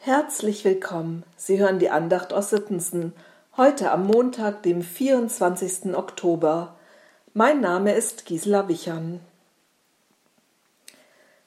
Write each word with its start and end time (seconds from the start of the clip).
Herzlich 0.00 0.64
willkommen. 0.64 1.24
Sie 1.36 1.58
hören 1.58 1.80
die 1.80 1.90
Andacht 1.90 2.32
aus 2.32 2.50
Sittensen. 2.50 3.14
Heute 3.56 3.90
am 3.90 4.06
Montag, 4.06 4.62
dem 4.62 4.80
24. 4.80 5.92
Oktober. 5.96 6.76
Mein 7.34 7.60
Name 7.60 7.92
ist 7.94 8.24
Gisela 8.24 8.68
Wichern. 8.68 9.18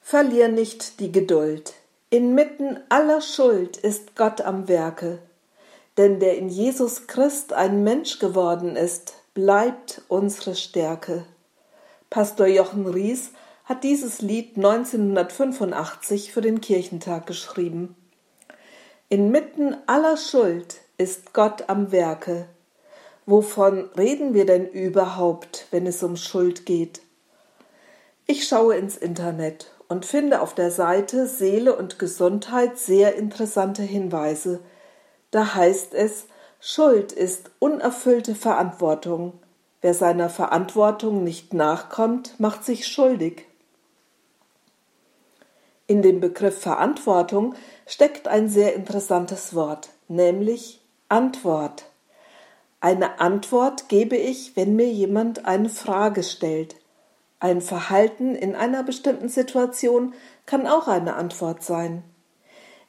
Verlier 0.02 0.48
nicht 0.48 1.00
die 1.00 1.10
Geduld. 1.10 1.72
Inmitten 2.10 2.78
aller 2.90 3.22
Schuld 3.22 3.78
ist 3.78 4.16
Gott 4.16 4.42
am 4.42 4.68
Werke. 4.68 5.20
Denn 5.96 6.20
der 6.20 6.36
in 6.36 6.50
Jesus 6.50 7.06
Christ 7.06 7.54
ein 7.54 7.82
Mensch 7.82 8.18
geworden 8.18 8.76
ist, 8.76 9.14
bleibt 9.32 10.02
unsere 10.08 10.56
Stärke. 10.56 11.24
Pastor 12.10 12.48
Jochen 12.48 12.86
Ries 12.86 13.30
hat 13.64 13.82
dieses 13.82 14.20
Lied 14.20 14.58
1985 14.58 16.32
für 16.32 16.42
den 16.42 16.60
Kirchentag 16.60 17.26
geschrieben. 17.26 17.96
Inmitten 19.12 19.76
aller 19.86 20.16
Schuld 20.16 20.80
ist 20.96 21.34
Gott 21.34 21.68
am 21.68 21.92
Werke. 21.92 22.46
Wovon 23.26 23.90
reden 23.94 24.32
wir 24.32 24.46
denn 24.46 24.66
überhaupt, 24.66 25.66
wenn 25.70 25.86
es 25.86 26.02
um 26.02 26.16
Schuld 26.16 26.64
geht? 26.64 27.02
Ich 28.24 28.48
schaue 28.48 28.74
ins 28.76 28.96
Internet 28.96 29.70
und 29.86 30.06
finde 30.06 30.40
auf 30.40 30.54
der 30.54 30.70
Seite 30.70 31.26
Seele 31.26 31.76
und 31.76 31.98
Gesundheit 31.98 32.78
sehr 32.78 33.14
interessante 33.16 33.82
Hinweise. 33.82 34.60
Da 35.30 35.56
heißt 35.56 35.92
es, 35.92 36.24
Schuld 36.58 37.12
ist 37.12 37.50
unerfüllte 37.58 38.34
Verantwortung. 38.34 39.34
Wer 39.82 39.92
seiner 39.92 40.30
Verantwortung 40.30 41.22
nicht 41.22 41.52
nachkommt, 41.52 42.40
macht 42.40 42.64
sich 42.64 42.86
schuldig. 42.86 43.44
In 45.92 46.00
dem 46.00 46.20
Begriff 46.20 46.58
Verantwortung 46.58 47.54
steckt 47.86 48.26
ein 48.26 48.48
sehr 48.48 48.74
interessantes 48.74 49.54
Wort, 49.54 49.90
nämlich 50.08 50.80
Antwort. 51.10 51.84
Eine 52.80 53.20
Antwort 53.20 53.90
gebe 53.90 54.16
ich, 54.16 54.56
wenn 54.56 54.74
mir 54.74 54.90
jemand 54.90 55.44
eine 55.44 55.68
Frage 55.68 56.22
stellt. 56.22 56.76
Ein 57.40 57.60
Verhalten 57.60 58.34
in 58.34 58.54
einer 58.54 58.82
bestimmten 58.82 59.28
Situation 59.28 60.14
kann 60.46 60.66
auch 60.66 60.88
eine 60.88 61.14
Antwort 61.14 61.62
sein. 61.62 62.02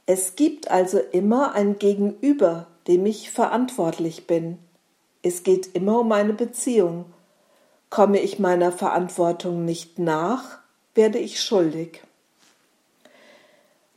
Es 0.06 0.38
gibt 0.38 0.72
also 0.72 1.00
immer 1.00 1.56
ein 1.56 1.80
Gegenüber, 1.80 2.68
dem 2.88 3.06
ich 3.06 3.32
verantwortlich 3.32 4.28
bin. 4.28 4.60
Es 5.24 5.44
geht 5.44 5.76
immer 5.76 6.00
um 6.00 6.12
eine 6.14 6.32
Beziehung. 6.32 7.04
Komme 7.90 8.22
ich 8.22 8.40
meiner 8.40 8.72
Verantwortung 8.72 9.66
nicht 9.66 10.00
nach, 10.00 10.60
werde 10.96 11.20
ich 11.20 11.42
schuldig. 11.42 12.02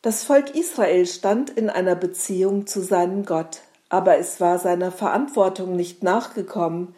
Das 0.07 0.23
Volk 0.23 0.55
Israel 0.55 1.05
stand 1.05 1.51
in 1.51 1.69
einer 1.69 1.97
Beziehung 1.97 2.69
zu 2.69 2.81
seinem 2.81 3.25
Gott, 3.25 3.62
aber 3.89 4.19
es 4.19 4.41
war 4.41 4.61
seiner 4.61 4.93
Verantwortung 4.93 5.75
nicht 5.75 6.05
nachgekommen. 6.05 6.95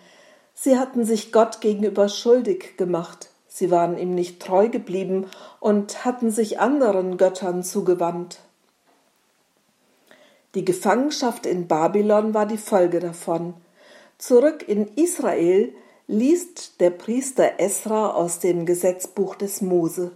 Sie 0.53 0.79
hatten 0.79 1.07
sich 1.07 1.33
Gott 1.33 1.63
gegenüber 1.63 2.11
schuldig 2.11 2.77
gemacht, 2.77 3.31
sie 3.47 3.71
waren 3.71 3.97
ihm 3.97 4.15
nicht 4.15 4.43
treu 4.43 4.69
geblieben 4.69 5.25
und 5.59 6.05
hatten 6.05 6.31
sich 6.31 6.61
anderen 6.61 7.17
Göttern 7.17 7.63
zugewandt. 7.63 8.41
Die 10.55 10.67
Gefangenschaft 10.67 11.47
in 11.47 11.67
Babylon 11.67 12.35
war 12.35 12.45
die 12.45 12.59
Folge 12.59 13.01
davon. 13.01 13.55
Zurück 14.19 14.69
in 14.69 14.87
Israel 14.97 15.73
liest 16.09 16.79
der 16.83 16.91
Priester 16.91 17.59
Esra 17.59 18.11
aus 18.11 18.39
dem 18.39 18.67
Gesetzbuch 18.67 19.35
des 19.35 19.63
Mose. 19.63 20.13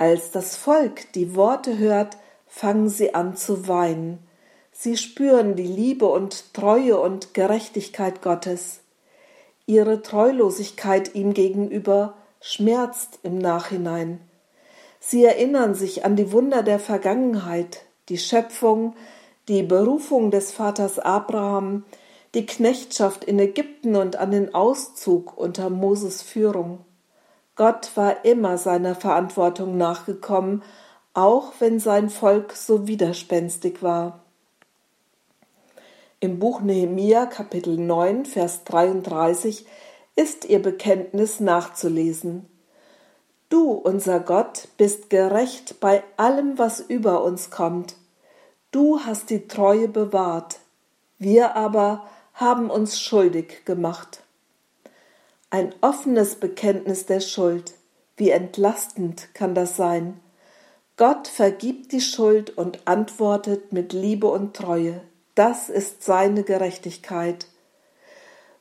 Als 0.00 0.30
das 0.30 0.56
Volk 0.56 1.12
die 1.12 1.36
Worte 1.36 1.76
hört, 1.76 2.16
fangen 2.46 2.88
sie 2.88 3.14
an 3.14 3.36
zu 3.36 3.68
weinen. 3.68 4.18
Sie 4.72 4.96
spüren 4.96 5.56
die 5.56 5.66
Liebe 5.66 6.06
und 6.06 6.54
Treue 6.54 6.98
und 6.98 7.34
Gerechtigkeit 7.34 8.22
Gottes. 8.22 8.80
Ihre 9.66 10.00
Treulosigkeit 10.00 11.14
ihm 11.14 11.34
gegenüber 11.34 12.14
schmerzt 12.40 13.18
im 13.24 13.36
Nachhinein. 13.36 14.22
Sie 15.00 15.22
erinnern 15.22 15.74
sich 15.74 16.02
an 16.02 16.16
die 16.16 16.32
Wunder 16.32 16.62
der 16.62 16.78
Vergangenheit, 16.78 17.82
die 18.08 18.16
Schöpfung, 18.16 18.94
die 19.48 19.62
Berufung 19.62 20.30
des 20.30 20.50
Vaters 20.50 20.98
Abraham, 20.98 21.84
die 22.32 22.46
Knechtschaft 22.46 23.22
in 23.24 23.38
Ägypten 23.38 23.96
und 23.96 24.16
an 24.16 24.30
den 24.30 24.54
Auszug 24.54 25.36
unter 25.36 25.68
Moses 25.68 26.22
Führung. 26.22 26.86
Gott 27.60 27.94
war 27.94 28.24
immer 28.24 28.56
seiner 28.56 28.94
Verantwortung 28.94 29.76
nachgekommen, 29.76 30.62
auch 31.12 31.52
wenn 31.58 31.78
sein 31.78 32.08
Volk 32.08 32.54
so 32.54 32.86
widerspenstig 32.86 33.82
war. 33.82 34.20
Im 36.20 36.38
Buch 36.38 36.62
Nehemia 36.62 37.26
Kapitel 37.26 37.76
9 37.76 38.24
Vers 38.24 38.64
33 38.64 39.66
ist 40.16 40.46
ihr 40.46 40.62
Bekenntnis 40.62 41.38
nachzulesen. 41.38 42.46
Du, 43.50 43.72
unser 43.72 44.20
Gott, 44.20 44.68
bist 44.78 45.10
gerecht 45.10 45.80
bei 45.80 46.02
allem, 46.16 46.56
was 46.56 46.80
über 46.80 47.22
uns 47.22 47.50
kommt. 47.50 47.94
Du 48.70 49.00
hast 49.00 49.28
die 49.28 49.48
Treue 49.48 49.88
bewahrt. 49.88 50.60
Wir 51.18 51.56
aber 51.56 52.06
haben 52.32 52.70
uns 52.70 52.98
schuldig 52.98 53.66
gemacht. 53.66 54.22
Ein 55.52 55.74
offenes 55.80 56.36
Bekenntnis 56.36 57.06
der 57.06 57.18
Schuld. 57.18 57.74
Wie 58.16 58.30
entlastend 58.30 59.34
kann 59.34 59.52
das 59.52 59.76
sein? 59.76 60.20
Gott 60.96 61.26
vergibt 61.26 61.90
die 61.90 62.00
Schuld 62.00 62.56
und 62.56 62.86
antwortet 62.86 63.72
mit 63.72 63.92
Liebe 63.92 64.28
und 64.28 64.54
Treue. 64.54 65.00
Das 65.34 65.68
ist 65.68 66.04
seine 66.04 66.44
Gerechtigkeit. 66.44 67.48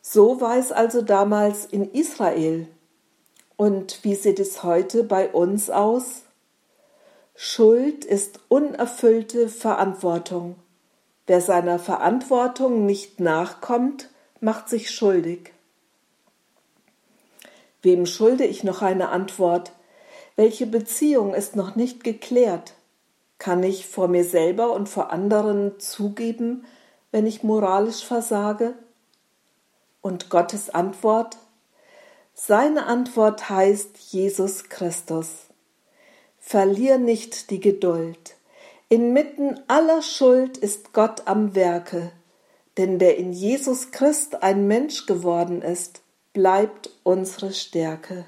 So 0.01 0.41
war 0.41 0.57
es 0.57 0.71
also 0.71 1.03
damals 1.03 1.65
in 1.65 1.91
Israel. 1.91 2.67
Und 3.55 4.03
wie 4.03 4.15
sieht 4.15 4.39
es 4.39 4.63
heute 4.63 5.03
bei 5.03 5.29
uns 5.29 5.69
aus? 5.69 6.23
Schuld 7.35 8.03
ist 8.03 8.39
unerfüllte 8.47 9.47
Verantwortung. 9.47 10.55
Wer 11.27 11.41
seiner 11.41 11.77
Verantwortung 11.77 12.87
nicht 12.87 13.19
nachkommt, 13.19 14.09
macht 14.39 14.69
sich 14.69 14.89
schuldig. 14.89 15.53
Wem 17.81 18.05
schulde 18.05 18.45
ich 18.45 18.63
noch 18.63 18.81
eine 18.81 19.09
Antwort? 19.09 19.71
Welche 20.35 20.65
Beziehung 20.65 21.33
ist 21.33 21.55
noch 21.55 21.75
nicht 21.75 22.03
geklärt? 22.03 22.73
Kann 23.37 23.63
ich 23.63 23.87
vor 23.87 24.07
mir 24.07 24.25
selber 24.25 24.73
und 24.73 24.89
vor 24.89 25.11
anderen 25.11 25.79
zugeben, 25.79 26.65
wenn 27.11 27.25
ich 27.25 27.43
moralisch 27.43 28.03
versage? 28.03 28.73
Und 30.01 30.29
Gottes 30.29 30.69
Antwort? 30.69 31.37
Seine 32.33 32.85
Antwort 32.85 33.49
heißt 33.49 33.97
Jesus 34.11 34.69
Christus. 34.69 35.47
Verlier 36.39 36.97
nicht 36.97 37.49
die 37.49 37.59
Geduld. 37.59 38.35
Inmitten 38.87 39.59
aller 39.67 40.01
Schuld 40.01 40.57
ist 40.57 40.93
Gott 40.93 41.27
am 41.27 41.53
Werke, 41.53 42.11
denn 42.77 42.97
der 42.97 43.17
in 43.17 43.33
Jesus 43.33 43.91
Christ 43.91 44.41
ein 44.41 44.67
Mensch 44.67 45.05
geworden 45.05 45.61
ist, 45.61 46.01
bleibt 46.33 46.89
unsere 47.03 47.53
Stärke. 47.53 48.25